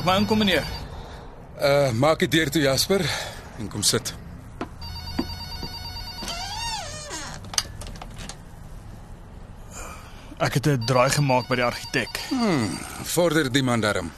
Ek 0.00 0.06
maar 0.06 0.18
inkom 0.22 0.38
meneer? 0.40 0.64
Uh 1.60 1.90
maak 1.92 2.18
dit 2.24 2.30
deur 2.32 2.50
toe 2.50 2.62
Jasper 2.62 3.04
en 3.58 3.68
kom 3.68 3.82
sit. 3.84 4.14
Ek 10.40 10.54
het 10.54 10.66
'n 10.66 10.84
draai 10.84 11.10
gemaak 11.10 11.48
by 11.48 11.54
die 11.54 11.64
argitek. 11.64 12.20
Vorder 13.02 13.52
die 13.52 13.62
man 13.62 13.80
daarom. 13.80 14.12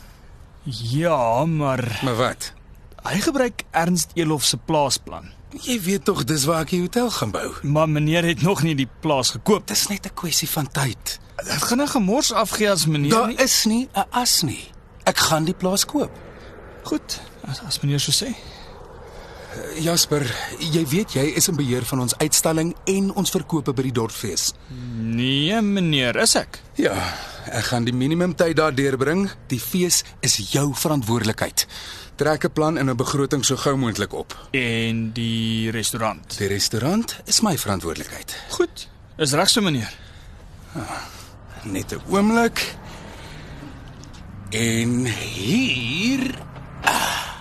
Ja, 0.65 1.45
maar 1.45 1.99
Maar 2.03 2.17
wat? 2.17 2.53
hy 3.03 3.21
gebruik 3.21 3.63
Ernst 3.71 4.11
Elof 4.15 4.45
se 4.45 4.57
plaasplan. 4.57 5.31
Jy 5.61 5.81
weet 5.81 6.05
tog 6.05 6.25
dis 6.25 6.45
waar 6.45 6.61
ek 6.63 6.69
die 6.71 6.81
hotel 6.81 7.11
gaan 7.11 7.31
bou. 7.31 7.53
Maar 7.63 7.89
meneer 7.89 8.25
het 8.25 8.43
nog 8.43 8.63
nie 8.63 8.75
die 8.75 8.89
plaas 9.01 9.31
gekoop. 9.31 9.67
Dis 9.67 9.87
net 9.89 10.07
'n 10.07 10.15
kwessie 10.15 10.49
van 10.49 10.71
tyd. 10.71 11.19
Dit 11.37 11.63
gaan 11.63 11.81
'n 11.83 11.89
gemors 11.89 12.33
afgee 12.33 12.71
as 12.71 12.87
meneer 12.87 13.11
Daar 13.11 13.27
nie... 13.27 13.37
is 13.37 13.65
nie 13.65 13.89
'n 13.95 14.05
as 14.11 14.43
nie. 14.43 14.71
Ek 15.05 15.19
gaan 15.19 15.45
die 15.45 15.55
plaas 15.55 15.85
koop. 15.85 16.11
Goed, 16.85 17.21
as, 17.47 17.63
as 17.67 17.81
meneer 17.83 18.01
so 18.03 18.15
sê. 18.15 18.35
Jasper, 19.83 20.25
jy 20.73 20.83
weet 20.89 21.13
jy 21.17 21.25
is 21.37 21.49
in 21.51 21.57
beheer 21.59 21.85
van 21.85 22.01
ons 22.07 22.15
uitstalling 22.23 22.73
en 22.89 23.11
ons 23.21 23.33
verkope 23.35 23.75
by 23.77 23.85
die 23.85 23.95
dorpfees. 23.95 24.53
Nee, 24.73 25.59
meneer, 25.65 26.17
is 26.25 26.35
ek. 26.41 26.61
Ja, 26.81 26.95
ek 27.53 27.69
gaan 27.69 27.85
die 27.85 27.95
minimum 27.97 28.33
tyd 28.39 28.57
daar 28.57 28.73
deurbring. 28.75 29.27
Die 29.53 29.61
fees 29.61 30.03
is 30.25 30.39
jou 30.55 30.71
verantwoordelikheid. 30.73 31.67
Trek 32.17 32.45
'n 32.45 32.53
plan 32.53 32.79
en 32.79 32.91
'n 32.91 32.97
begroting 32.97 33.45
so 33.45 33.57
gou 33.57 33.77
moontlik 33.77 34.13
op. 34.13 34.37
En 34.53 35.13
die 35.13 35.71
restaurant. 35.71 36.39
Die 36.39 36.49
restaurant 36.49 37.21
is 37.27 37.41
my 37.41 37.59
verantwoordelikheid. 37.59 38.37
Goed, 38.51 38.89
is 39.17 39.33
reg 39.33 39.49
so 39.49 39.61
meneer. 39.61 39.93
Net 41.63 41.93
'n 41.93 42.01
oomblik. 42.09 42.77
En 44.53 45.05
hier 45.09 46.27
ah, 46.85 47.41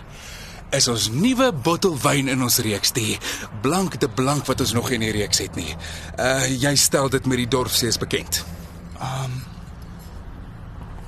is 0.71 0.87
ons 0.87 1.09
nuwe 1.11 1.51
bottel 1.51 1.97
wyn 1.99 2.31
in 2.31 2.41
ons 2.41 2.61
reeks, 2.63 2.93
die 2.95 3.17
blank 3.61 3.99
de 3.99 4.09
blank 4.09 4.47
wat 4.47 4.63
ons 4.63 4.73
nog 4.73 4.89
in 4.95 5.03
die 5.03 5.11
reeks 5.11 5.43
het 5.43 5.55
nie. 5.59 5.75
Uh 6.15 6.47
jy 6.47 6.75
stel 6.79 7.11
dit 7.11 7.27
met 7.27 7.43
die 7.43 7.51
dorpsees 7.51 7.99
bekend. 7.99 8.43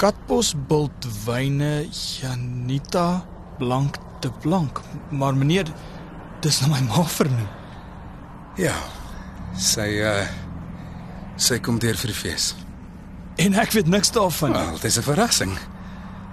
Katbos 0.03 0.51
Bultwyne 0.67 1.87
Janita 1.87 3.23
Blank 3.57 3.95
te 4.19 4.31
Blank. 4.41 4.81
Maar 5.09 5.35
meneer, 5.35 5.69
dis 6.43 6.57
nou 6.59 6.73
my 6.73 6.81
ma 6.89 7.05
vernoem. 7.07 7.47
Ja. 8.59 8.75
Sy 9.55 9.87
uh 10.03 10.25
sy 11.39 11.61
kom 11.63 11.79
deur 11.79 11.95
vir 11.97 12.11
die 12.11 12.17
fees. 12.17 12.49
En 13.41 13.55
ek 13.57 13.71
weet 13.73 13.87
niks 13.87 14.11
daarvan. 14.11 14.51
nie. 14.51 14.59
Wel, 14.59 14.83
dis 14.83 14.99
'n 14.99 15.07
verrassing. 15.07 15.55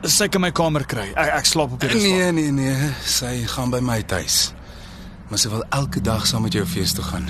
Sy 0.09 0.31
kan 0.33 0.41
my 0.41 0.49
kamer 0.57 0.87
kry. 0.89 1.11
Ek, 1.13 1.35
ek 1.41 1.49
slaap 1.49 1.75
op 1.77 1.83
die 1.83 1.91
restaurant. 1.91 2.37
Nee, 2.39 2.53
nee, 2.53 2.73
nee, 2.73 2.91
sy 3.05 3.35
gaan 3.53 3.73
by 3.73 3.83
my 3.85 3.99
tuis. 4.09 4.53
Maar 5.29 5.43
sy 5.43 5.51
wil 5.53 5.65
elke 5.77 6.01
dag 6.01 6.25
saam 6.27 6.47
met 6.47 6.57
jou 6.57 6.65
fees 6.67 6.95
toe 6.97 7.05
gaan. 7.05 7.29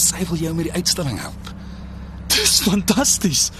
Sy 0.00 0.24
wil 0.30 0.40
jou 0.40 0.54
met 0.56 0.70
die 0.70 0.74
uitstalling 0.78 1.20
help. 1.20 1.50
Dis 2.32 2.60
fantasties. 2.64 3.50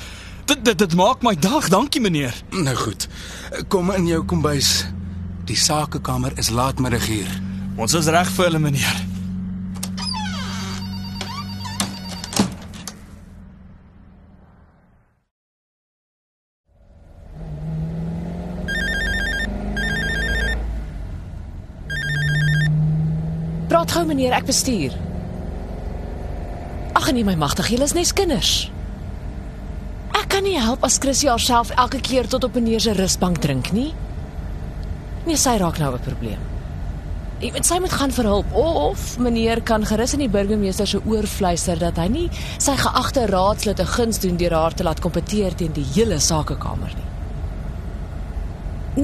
Dit, 0.46 0.64
dit 0.64 0.78
dit 0.78 0.96
maak 0.96 1.22
my 1.26 1.34
dag. 1.36 1.68
Dankie 1.72 2.00
meneer. 2.00 2.34
Nou 2.54 2.74
goed. 2.78 3.08
Kom 3.72 3.92
in 3.94 4.08
jou 4.08 4.22
kombuis. 4.24 4.86
Die 5.46 5.58
sakekamer 5.58 6.32
is 6.40 6.50
laatmiddag 6.50 7.06
hier. 7.06 7.30
Ons 7.76 7.94
is 7.98 8.08
reg 8.10 8.30
vir 8.38 8.48
hulle 8.48 8.62
meneer. 8.62 9.04
Praat 23.86 24.00
gou 24.00 24.08
meneer, 24.10 24.32
ek 24.34 24.48
bestuur. 24.48 24.94
Ag 26.98 27.04
nee 27.14 27.22
my 27.22 27.36
magtig, 27.38 27.68
julle 27.70 27.86
is 27.86 27.92
net 27.94 28.10
kinders. 28.18 28.54
Ek 30.10 30.26
kan 30.32 30.42
nie 30.42 30.56
help 30.58 30.82
as 30.82 30.96
Chrissy 30.98 31.28
haarself 31.30 31.70
elke 31.78 32.00
keer 32.02 32.26
tot 32.26 32.42
op 32.48 32.56
meneer 32.58 32.82
se 32.82 32.96
rusbank 32.98 33.38
drink 33.44 33.70
nie. 33.76 33.92
Nee, 35.28 35.38
sy 35.38 35.54
raak 35.62 35.78
nou 35.78 35.92
'n 35.94 36.02
probleem. 36.02 36.40
Jy 37.38 37.52
weet 37.52 37.66
sy 37.66 37.78
moet 37.78 37.92
gaan 37.92 38.10
vir 38.10 38.24
hulp 38.24 38.52
of 38.54 39.18
meneer 39.18 39.62
kan 39.62 39.84
gerus 39.84 40.14
in 40.14 40.20
die 40.20 40.34
burgemeester 40.34 40.86
se 40.86 40.98
oor 41.06 41.26
fluister 41.26 41.78
dat 41.78 41.96
hy 41.96 42.08
nie 42.08 42.30
sy 42.58 42.74
geagte 42.74 43.26
raadslid 43.26 43.78
'n 43.78 43.86
guns 43.86 44.18
doen 44.18 44.36
deur 44.36 44.54
haar 44.54 44.74
te 44.74 44.82
laat 44.82 45.00
kompeteer 45.00 45.54
teen 45.54 45.72
die 45.72 45.86
hele 45.94 46.18
sakekamer 46.18 46.92
nie. 46.96 47.10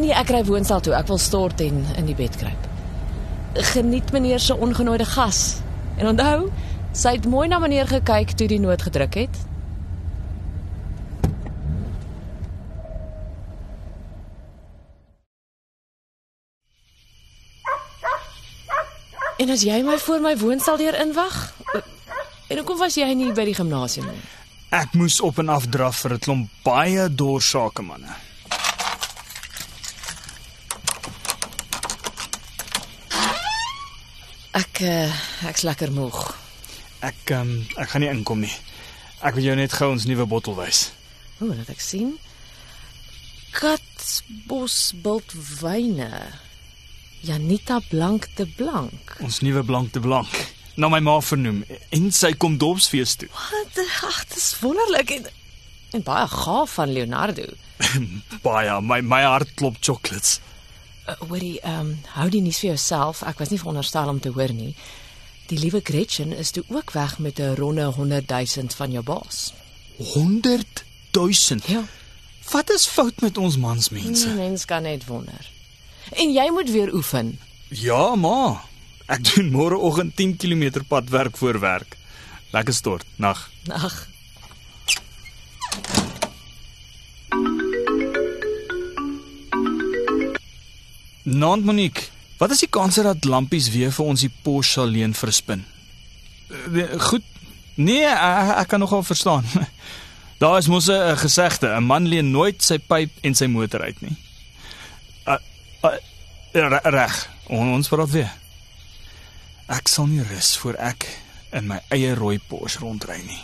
Nee, 0.01 0.13
ek 0.13 0.31
ry 0.31 0.45
woonstel 0.45 0.81
toe. 0.81 0.95
Ek 0.95 1.07
wil 1.07 1.19
stort 1.19 1.61
en 1.61 1.87
in 1.97 2.07
die 2.07 2.15
bed 2.15 2.37
kruip 2.37 2.72
geniet 3.55 4.13
meneer 4.13 4.41
se 4.41 4.57
ongenooide 4.57 5.05
gas. 5.05 5.61
En 5.97 6.07
onthou, 6.07 6.51
sy 6.93 7.17
het 7.17 7.27
mooi 7.27 7.49
na 7.49 7.59
meneer 7.59 7.87
gekyk 7.87 8.37
toe 8.37 8.49
die 8.49 8.61
noot 8.61 8.83
gedruk 8.83 9.15
het. 9.15 9.41
En 19.43 19.51
as 19.51 19.65
jy 19.67 19.81
my 19.83 19.99
voor 19.99 20.21
my 20.23 20.37
woonstel 20.39 20.77
deur 20.77 20.95
inwag? 21.01 21.55
En 22.47 22.57
hoekom 22.57 22.79
was 22.79 22.95
jy 22.95 23.09
nie 23.17 23.33
by 23.35 23.47
die 23.49 23.57
gimnasium 23.57 24.07
nie? 24.07 24.21
Ek 24.73 24.95
moes 24.97 25.19
op 25.21 25.41
en 25.43 25.51
af 25.53 25.67
draf 25.67 26.05
vir 26.05 26.15
'n 26.15 26.19
klomp 26.19 26.51
baie 26.65 27.09
doorsake 27.15 27.83
manne. 27.83 28.15
Ek 34.53 34.83
uh, 34.85 35.23
ek's 35.49 35.65
lekker 35.65 35.93
moeg. 35.97 36.17
Ek 37.01 37.33
um, 37.33 37.55
ek 37.81 37.95
gaan 37.95 38.05
nie 38.05 38.11
inkom 38.13 38.43
nie. 38.45 38.53
Ek 39.25 39.39
wil 39.39 39.47
jou 39.47 39.55
net 39.57 39.73
gou 39.79 39.89
ons 39.95 40.05
nuwe 40.05 40.27
bottel 40.29 40.57
wys. 40.59 40.91
O, 41.41 41.49
laat 41.49 41.71
ek 41.73 41.81
sien. 41.81 42.19
Katsbos 43.57 44.93
bultwyne. 45.01 46.11
Janita 47.25 47.79
Blank 47.89 48.29
de 48.37 48.45
Blank. 48.59 49.17
Ons 49.25 49.41
nuwe 49.47 49.63
blank 49.65 49.93
te 49.95 50.03
blank. 50.03 50.33
Na 50.77 50.89
my 50.91 51.01
ma 51.05 51.19
vernoem 51.23 51.63
en 51.95 52.09
sy 52.13 52.33
kom 52.37 52.57
dorpsfees 52.61 53.17
toe. 53.21 53.29
Wat? 53.33 53.83
Ag, 54.09 54.23
dit 54.29 54.39
is 54.41 54.53
wonderlik 54.61 55.17
en, 55.17 55.29
en 55.97 56.05
baie 56.05 56.29
gaaf 56.29 56.77
van 56.81 56.93
Leonardo. 56.93 57.47
Baie, 58.47 58.81
my 58.85 59.01
my 59.01 59.23
hart 59.25 59.53
klop 59.57 59.81
chocolates. 59.81 60.41
Uh, 61.09 61.15
hoorie, 61.29 61.61
ehm, 61.61 61.79
um, 61.81 61.97
hou 62.15 62.29
die 62.31 62.41
nuus 62.41 62.59
vir 62.63 62.69
jouself. 62.75 63.23
Ek 63.27 63.39
was 63.39 63.51
nie 63.51 63.59
veronderstel 63.59 64.09
om 64.09 64.21
te 64.21 64.31
hoor 64.31 64.53
nie. 64.55 64.75
Die 65.51 65.59
liewe 65.59 65.81
Gretchen 65.85 66.33
is 66.33 66.51
toe 66.51 66.65
ook 66.69 66.93
weg 66.93 67.19
met 67.19 67.39
'n 67.39 67.55
ronde 67.55 67.85
100 67.85 68.29
000 68.29 68.69
van 68.77 68.91
jou 68.91 69.05
baas. 69.05 69.53
100 69.97 70.85
000. 71.11 71.61
Ja. 71.67 71.85
Wat 72.51 72.71
is 72.71 72.87
fout 72.87 73.21
met 73.21 73.39
ons 73.39 73.57
mansmense? 73.57 74.27
Nee, 74.27 74.35
mens 74.35 74.65
kan 74.65 74.83
net 74.83 75.07
wonder. 75.07 75.51
En 76.11 76.33
jy 76.33 76.51
moet 76.51 76.71
weer 76.71 76.95
oefen. 76.95 77.39
Ja, 77.69 78.15
ma. 78.15 78.63
Ek 79.07 79.35
doen 79.35 79.51
môreoggend 79.51 80.17
10 80.17 80.37
km 80.37 80.83
pad 80.89 81.09
werk 81.09 81.37
voor 81.37 81.61
werk. 81.61 81.97
Lekker 82.51 82.75
stort. 82.75 83.05
Nag. 83.17 83.51
Ag, 83.69 84.09
Nant 91.23 91.65
Monique, 91.65 92.09
wat 92.39 92.51
is 92.51 92.59
die 92.65 92.69
kans 92.69 92.95
dat 92.95 93.25
lampies 93.25 93.69
weer 93.71 93.93
vir 93.93 94.05
ons 94.07 94.21
die 94.21 94.33
Porsche 94.43 94.73
sal 94.73 94.87
leen 94.91 95.15
vir 95.15 95.29
'n 95.29 95.33
spin? 95.33 95.65
Eh, 96.75 96.99
Goed. 96.99 97.23
Nee, 97.77 98.05
ek, 98.05 98.57
ek 98.59 98.69
kan 98.69 98.81
nogal 98.81 99.03
verstaan. 99.03 99.45
Daar 100.43 100.59
is 100.59 100.67
mos 100.67 100.89
'n 100.89 101.17
gesegde, 101.17 101.69
'n 101.77 101.85
man 101.85 102.07
leen 102.09 102.31
nooit 102.31 102.63
sy 102.63 102.79
pyp 102.79 103.11
en 103.23 103.35
sy 103.35 103.47
motor 103.47 103.81
uit 103.83 104.01
nie. 104.01 104.17
Uh, 105.27 105.37
uh, 105.85 105.97
re- 106.53 106.81
reg, 106.91 107.29
on, 107.49 107.73
ons 107.73 107.89
praat 107.89 108.11
weer. 108.11 108.33
Ek 109.69 109.89
sal 109.89 110.07
nie 110.07 110.23
rus 110.23 110.57
voor 110.57 110.75
ek 110.75 111.07
in 111.53 111.67
my 111.67 111.81
eie 111.91 112.15
rooi 112.15 112.39
Porsche 112.39 112.79
rondry 112.81 113.23
nie. 113.27 113.41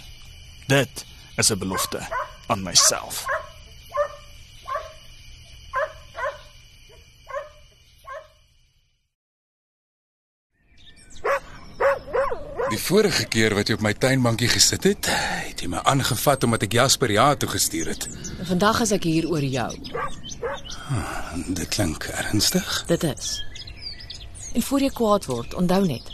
Dit 0.67 1.05
is 1.37 1.51
'n 1.51 1.59
belofte 1.59 2.01
aan 2.49 2.63
myself. 2.63 3.25
Vorige 12.77 13.25
keer 13.25 13.55
wat 13.57 13.71
jy 13.71 13.79
op 13.79 13.83
my 13.83 13.95
tuinbankie 13.97 14.49
gesit 14.53 14.85
het, 14.85 15.09
het 15.49 15.63
jy 15.63 15.71
my 15.73 15.81
aangevat 15.89 16.45
omdat 16.45 16.67
ek 16.67 16.75
Jasper 16.77 17.11
ja 17.11 17.31
toe 17.35 17.49
gestuur 17.49 17.89
het. 17.95 18.09
En 18.39 18.47
vandag 18.47 18.83
is 18.85 18.93
ek 18.93 19.07
hier 19.09 19.29
oor 19.31 19.45
jou. 19.45 19.71
Dit 21.49 21.69
klink 21.73 22.05
ernstig. 22.13 22.85
Dit 22.87 23.05
is. 23.09 23.39
En 24.53 24.63
voor 24.63 24.85
jy 24.85 24.91
kwaad 24.93 25.29
word, 25.31 25.55
onthou 25.55 25.87
net. 25.87 26.13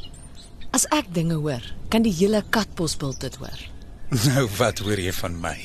As 0.70 0.86
ek 0.94 1.10
dinge 1.14 1.34
hoor, 1.34 1.62
kan 1.90 2.02
die 2.06 2.14
hele 2.14 2.44
katbosbult 2.50 3.20
dit 3.20 3.38
hoor. 3.42 3.60
Nou 4.30 4.46
wat 4.58 4.78
hoor 4.78 5.00
jy 5.00 5.12
van 5.16 5.40
my? 5.42 5.56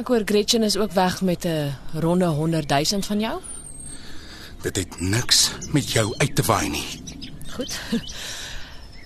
Ek 0.00 0.08
hoor 0.08 0.22
Gretchen 0.24 0.64
is 0.64 0.76
ook 0.80 0.92
weg 0.96 1.20
met 1.20 1.44
'n 1.44 1.74
ronde 2.00 2.26
100 2.26 2.68
000 2.68 3.02
van 3.02 3.20
jou. 3.20 3.40
Dit 4.62 4.76
het 4.76 5.00
niks 5.00 5.50
met 5.72 5.90
jou 5.90 6.14
uit 6.16 6.34
te 6.36 6.42
waai 6.42 6.68
nie. 6.68 7.02
Goed. 7.56 7.80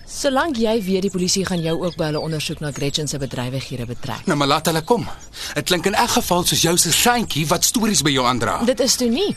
Solank 0.06 0.56
jy 0.62 0.76
weet 0.86 1.02
die 1.02 1.10
polisie 1.10 1.42
gaan 1.46 1.62
jou 1.62 1.74
ook 1.82 1.96
by 1.98 2.12
hulle 2.12 2.20
ondersoek 2.22 2.60
na 2.62 2.70
Gretchen 2.72 3.08
se 3.10 3.18
bedrywighede 3.18 3.86
betrek. 3.88 4.26
Nou 4.30 4.36
maar 4.38 4.48
laat 4.48 4.70
hulle 4.70 4.82
kom. 4.86 5.08
Dit 5.54 5.66
klink 5.66 5.86
in 5.90 5.98
elk 5.98 6.14
geval 6.14 6.44
soos 6.46 6.62
jou 6.62 6.76
se 6.78 6.92
seintjie 6.94 7.46
wat 7.50 7.66
stories 7.66 8.04
by 8.06 8.14
jou 8.14 8.26
aandra. 8.26 8.60
Dit 8.64 8.80
is 8.80 8.94
toe 8.96 9.08
nie. 9.10 9.32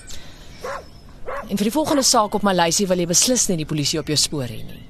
En 1.50 1.58
vir 1.58 1.66
die 1.66 1.74
volgende 1.74 2.06
saak 2.06 2.38
op 2.38 2.46
my 2.46 2.54
lysie 2.54 2.86
wil 2.88 3.02
jy 3.02 3.08
beslis 3.10 3.48
nie 3.50 3.58
die 3.64 3.70
polisie 3.70 4.00
op 4.00 4.12
jou 4.12 4.18
spoor 4.18 4.46
hê 4.46 4.62
nie. 4.62 4.86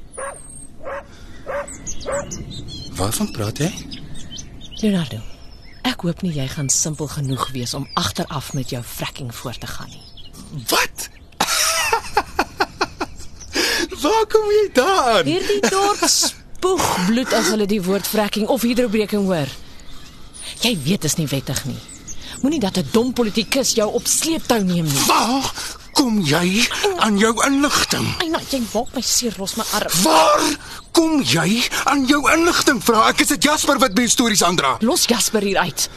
Waarvan 3.00 3.32
praat 3.32 3.62
jy? 3.64 3.70
Leonardo, 4.82 5.22
ek 5.88 6.04
hoop 6.04 6.26
nie 6.26 6.34
jy 6.36 6.48
gaan 6.52 6.68
simpel 6.74 7.08
genoeg 7.08 7.48
wees 7.56 7.74
om 7.78 7.88
agteraf 8.00 8.52
met 8.58 8.76
jou 8.76 8.84
fracking 8.84 9.32
voort 9.36 9.64
te 9.64 9.72
gaan 9.72 9.92
nie. 9.94 10.04
Wat? 10.68 11.08
Waar 14.02 14.26
kom 14.32 14.48
jy 14.54 14.66
daaraan? 14.74 15.26
Hierdie 15.28 15.60
dorp 15.70 16.04
spoeg 16.08 16.86
bloed 17.08 17.34
as 17.36 17.50
hulle 17.52 17.66
die 17.68 17.82
woord 17.84 18.08
fracking 18.08 18.48
of 18.48 18.64
hidrobreking 18.64 19.26
hoor. 19.28 19.50
Jy 20.64 20.74
weet 20.86 21.04
is 21.10 21.18
nie 21.20 21.28
wettig 21.32 21.64
nie. 21.68 21.80
Moenie 22.42 22.60
dat 22.60 22.78
'n 22.78 22.88
dom 22.92 23.14
politikus 23.14 23.74
jou 23.76 23.90
op 23.94 24.08
sleeptou 24.08 24.64
neem 24.64 24.86
nie. 24.86 25.06
Waar 25.08 25.52
kom 25.94 26.22
jy 26.22 26.68
aan 26.98 27.18
jou 27.18 27.34
inligting? 27.46 28.08
Ai, 28.22 28.30
nou, 28.30 28.42
jy 28.50 28.62
maak 28.74 28.94
my 28.96 29.02
seer 29.02 29.34
los 29.38 29.56
my 29.56 29.64
arm. 29.74 29.92
Waar 30.04 30.42
kom 30.92 31.22
jy 31.22 31.64
aan 31.84 32.06
jou 32.06 32.32
inligting? 32.32 32.84
Vra 32.84 33.08
ek 33.10 33.22
is 33.22 33.28
dit 33.28 33.44
Jasper 33.44 33.78
wat 33.80 33.94
my 33.96 34.08
stories 34.08 34.44
aandra. 34.44 34.78
Los 34.80 35.06
Jasper 35.06 35.42
hier 35.42 35.58
uit. 35.58 35.90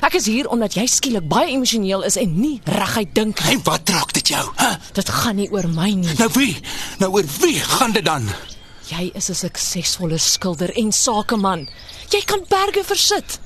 Ek 0.00 0.14
is 0.14 0.26
hier 0.30 0.46
omdat 0.48 0.74
jy 0.78 0.86
skielik 0.86 1.26
baie 1.28 1.50
emosioneel 1.50 2.04
is 2.06 2.16
en 2.16 2.40
nie 2.40 2.60
reguit 2.64 3.10
dink 3.14 3.40
nie. 3.42 3.56
En 3.56 3.62
wat 3.66 3.88
raak 3.88 4.12
dit 4.12 4.28
jou? 4.28 4.44
Huh? 4.56 4.76
Dit 4.92 5.08
gaan 5.08 5.36
nie 5.36 5.48
oor 5.50 5.66
my 5.68 5.90
nie. 5.90 6.14
Nou 6.18 6.28
wie? 6.36 6.54
Nou 7.00 7.12
oor 7.16 7.24
wie 7.40 7.56
gaan 7.64 7.92
dit 7.96 8.04
dan? 8.04 8.28
Jy 8.90 9.10
is 9.14 9.30
'n 9.30 9.34
suksesvolle 9.34 10.18
skilder 10.18 10.76
en 10.76 10.92
sakeman. 10.92 11.68
Jy 12.08 12.22
kan 12.24 12.44
berge 12.48 12.84
versit. 12.84 13.40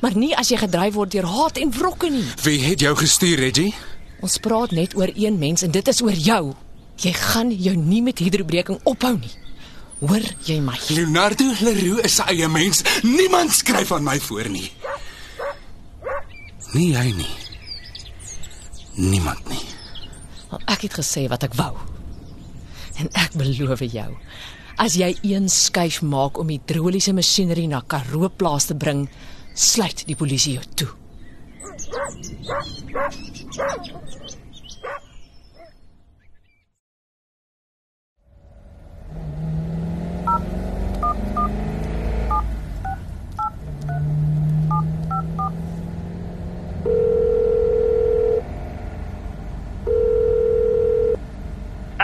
Maar 0.00 0.16
nie 0.16 0.36
as 0.36 0.48
jy 0.48 0.56
gedryf 0.56 0.94
word 0.94 1.10
deur 1.10 1.24
haat 1.24 1.56
en 1.56 1.72
wrokke 1.72 2.10
nie. 2.10 2.24
Wie 2.42 2.60
het 2.64 2.80
jou 2.80 2.96
gestuur, 2.96 3.38
Reggie? 3.38 3.74
Ons 4.20 4.36
praat 4.36 4.70
net 4.70 4.96
oor 4.96 5.10
een 5.14 5.38
mens 5.38 5.62
en 5.62 5.70
dit 5.70 5.88
is 5.88 6.02
oor 6.02 6.12
jou. 6.12 6.54
Jy 6.96 7.12
gaan 7.12 7.50
jou 7.50 7.76
nie 7.76 8.02
met 8.02 8.18
hidrobreking 8.18 8.80
ophou 8.84 9.18
nie. 9.18 9.32
Hoor 10.00 10.22
jy 10.44 10.60
my? 10.60 10.78
Leonardo 10.88 11.44
Leroux 11.60 12.00
is 12.04 12.14
sy 12.14 12.22
eie 12.22 12.48
mens. 12.48 12.82
Niemand 13.02 13.52
skryf 13.52 13.92
aan 13.92 14.04
my 14.04 14.20
voor 14.20 14.48
nie. 14.48 14.72
Nie 16.72 16.92
jy 16.92 17.12
nie. 17.16 17.36
Niemand 18.94 19.48
nie. 19.48 19.64
Want 20.50 20.62
ek 20.66 20.82
het 20.82 20.92
gesê 21.00 21.28
wat 21.28 21.42
ek 21.42 21.54
wou. 21.54 21.76
En 23.00 23.08
ek 23.16 23.36
beloof 23.40 23.80
jou, 23.88 24.08
as 24.80 24.96
jy 25.00 25.10
een 25.24 25.48
skuif 25.48 26.00
maak 26.04 26.38
om 26.40 26.50
die 26.52 26.58
hidroliese 26.60 27.14
masjinerie 27.16 27.68
na 27.70 27.80
Karoo 27.80 28.28
plaas 28.28 28.68
te 28.68 28.76
bring, 28.76 29.06
sluit 29.54 30.04
die 30.08 30.16
polisie 30.16 30.58
jou 30.58 30.66
toe. 30.82 30.90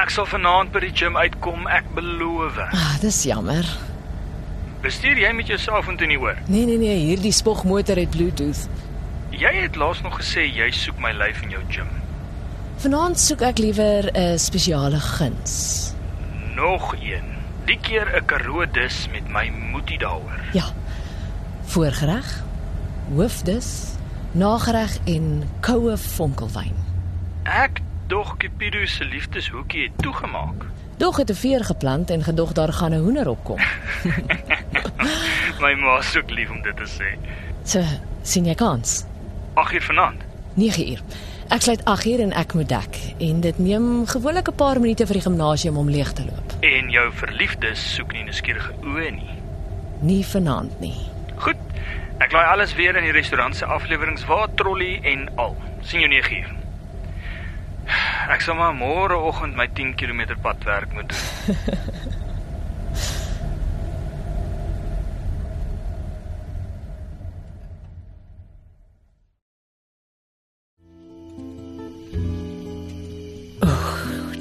Ek 0.06 0.12
sal 0.14 0.28
vanaand 0.30 0.70
by 0.70 0.84
die 0.84 0.92
gym 0.94 1.16
uitkom, 1.18 1.64
ek 1.66 1.88
beloof. 1.96 2.60
Ah, 2.62 2.92
dis 3.02 3.24
jammer. 3.26 3.66
Bestuur 4.84 5.18
jy 5.18 5.32
met 5.34 5.48
jou 5.50 5.56
selfoon 5.58 5.96
nie 5.98 6.14
hoor? 6.14 6.36
Nee 6.46 6.62
nee 6.68 6.78
nee, 6.78 7.00
hierdie 7.08 7.32
spogmotor 7.34 7.98
het 7.98 8.12
Bluetooth. 8.14 8.68
Jy 9.34 9.50
het 9.64 9.74
laas 9.74 10.04
nog 10.04 10.20
gesê 10.20 10.44
jy 10.46 10.68
soek 10.70 11.00
my 11.02 11.10
lyf 11.10 11.40
in 11.42 11.56
jou 11.56 11.62
gym. 11.74 11.90
Vanaand 12.84 13.18
soek 13.18 13.42
ek 13.48 13.58
liewer 13.58 14.06
'n 14.14 14.38
spesiale 14.38 15.00
guns. 15.02 15.90
Nog 16.54 16.94
een. 17.02 17.26
Die 17.66 17.78
keer 17.82 18.06
'n 18.06 18.26
Karoo 18.30 18.62
dis 18.62 19.08
met 19.10 19.26
my 19.28 19.50
moetie 19.72 19.98
daaroor. 19.98 20.38
Ja. 20.52 20.70
Voorgereg, 21.66 22.44
hoofdis, 23.10 23.98
nagereg 24.32 24.98
en 25.04 25.50
koue 25.60 25.96
vonkelwyn. 25.98 26.78
Ek 27.42 27.82
dog 28.06 28.36
Cupido 28.36 28.86
se 28.86 29.04
liefdeshoekie 29.04 29.82
het 29.82 30.02
toegemaak. 30.02 30.64
Dog 30.96 31.16
het 31.16 31.30
'n 31.30 31.34
veer 31.34 31.64
geplant 31.64 32.10
en 32.10 32.22
gedog 32.22 32.52
daar 32.52 32.72
gaan 32.72 32.90
'n 32.92 33.00
hoender 33.00 33.28
opkom. 33.28 33.58
My 35.62 35.74
ma 35.74 35.98
is 35.98 36.16
ook 36.16 36.30
lief 36.30 36.50
om 36.50 36.62
dit 36.62 36.76
te 36.76 36.86
sê. 36.98 37.18
So, 37.62 37.82
sien 38.22 38.44
jy 38.44 38.54
kans? 38.54 39.04
8 39.54 39.72
uur 39.72 39.82
vanaand. 39.82 40.22
9 40.54 40.90
uur. 40.90 41.00
Ek 41.48 41.62
sluit 41.62 41.84
8 41.84 42.06
uur 42.06 42.20
en 42.20 42.32
ek 42.32 42.54
moet 42.54 42.68
dek 42.68 43.14
en 43.18 43.40
dit 43.40 43.58
neem 43.58 44.06
gewoonlik 44.06 44.48
'n 44.48 44.54
paar 44.54 44.80
minute 44.80 45.06
vir 45.06 45.14
die 45.14 45.22
gimnasium 45.22 45.76
om 45.76 45.90
leeg 45.90 46.12
te 46.12 46.24
loop. 46.24 46.52
En 46.60 46.90
jou 46.90 47.12
verliefdes 47.12 47.94
soek 47.94 48.12
nie 48.12 48.24
nuuskierige 48.24 48.72
oë 48.82 49.10
nie. 49.10 49.30
Nie 50.00 50.24
vanaand 50.26 50.80
nie. 50.80 50.96
Goed. 51.36 51.56
Ek 52.18 52.32
laai 52.32 52.46
alles 52.46 52.74
weer 52.74 52.96
in 52.96 53.02
die 53.02 53.12
restaurant 53.12 53.56
se 53.56 53.64
afleweringswa 53.64 54.46
trolley 54.54 55.00
en 55.02 55.28
al. 55.36 55.56
sien 55.82 56.00
jou 56.00 56.08
9 56.10 56.36
uur. 56.36 56.65
Ek 58.32 58.42
sal 58.42 58.58
maar 58.58 58.74
môreoggend 58.74 59.56
my 59.56 59.68
10 59.70 59.94
km 59.94 60.34
padwerk 60.42 60.92
moet 60.92 61.08
doen. 61.08 62.14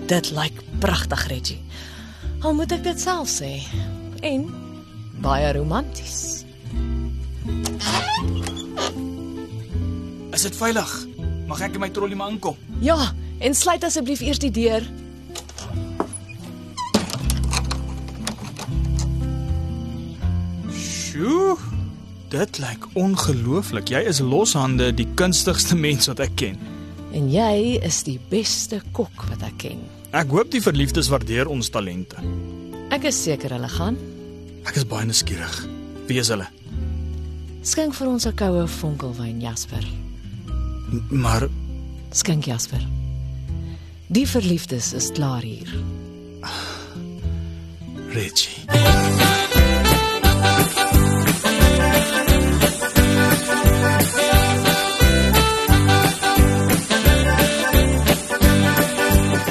Dit 0.06 0.30
lyk 0.32 0.60
pragtig, 0.80 1.28
Reggie. 1.28 1.62
Al 2.46 2.54
moet 2.54 2.70
ek 2.76 2.84
dit 2.86 3.00
self 3.02 3.26
sê. 3.26 3.56
En 4.22 4.44
baie 5.24 5.50
romanties. 5.58 6.46
Is 10.36 10.46
dit 10.46 10.58
veilig? 10.60 10.92
Mag 11.50 11.64
ek 11.66 11.80
in 11.80 11.82
my 11.82 11.90
trolley 11.90 12.18
maar 12.20 12.30
inkom? 12.30 12.58
Ja, 12.86 13.00
en 13.40 13.56
sluit 13.56 13.84
asseblief 13.84 14.22
eers 14.22 14.40
die 14.40 14.52
deur. 14.52 14.86
Sjoe. 20.76 21.58
Dit 22.34 22.58
lyk 22.60 22.88
ongelooflik. 23.00 23.92
Jy 23.94 24.02
is 24.10 24.20
loshande 24.20 24.90
die 24.96 25.08
kunstigste 25.16 25.76
mens 25.76 26.10
wat 26.12 26.24
ek 26.26 26.34
ken. 26.40 26.58
En 27.16 27.30
jy 27.32 27.78
is 27.86 28.02
die 28.04 28.18
beste 28.32 28.82
kok 28.96 29.28
wat 29.30 29.46
ek 29.48 29.62
ken. 29.68 29.86
Ek 30.16 30.32
hoop 30.32 30.52
die 30.52 30.64
verliefdes 30.64 31.08
waardeer 31.12 31.48
ons 31.52 31.70
talente. 31.72 32.20
Ek 32.96 33.08
is 33.08 33.22
seker 33.24 33.56
hulle 33.56 33.70
gaan. 33.72 33.98
Ek 34.68 34.76
is 34.80 34.88
baie 34.88 35.08
nuuskierig. 35.08 35.56
Wie 36.10 36.20
is 36.20 36.32
hulle? 36.34 36.48
Skink 37.66 37.96
vir 37.98 38.08
ons 38.08 38.28
'n 38.28 38.36
koue 38.36 38.68
vonkelwyn, 38.68 39.42
Jasper. 39.42 39.84
M 40.92 41.22
maar 41.22 41.50
Skink 42.12 42.46
Jasper. 42.46 42.80
Die 44.08 44.28
verliefdes 44.28 44.94
is 44.94 45.12
klaar 45.12 45.42
hier. 45.42 45.68
Reggie. 48.14 48.66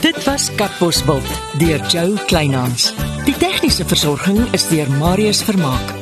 Dit 0.00 0.24
was 0.24 0.54
Katbosveld 0.54 1.22
deur 1.58 1.86
Joe 1.88 2.14
Kleinhans. 2.26 2.94
Die 3.24 3.34
tegniese 3.34 3.84
versorging 3.84 4.46
is 4.52 4.68
deur 4.68 4.90
Marius 5.00 5.42
Vermaak. 5.42 5.94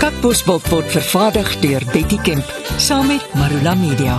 Katbosveld 0.00 0.66
word 0.70 0.90
vervaardig 0.90 1.54
deur 1.62 1.86
Betty 1.92 2.18
Kemp 2.26 2.54
saam 2.76 3.06
met 3.06 3.34
Marula 3.34 3.74
Media. 3.74 4.18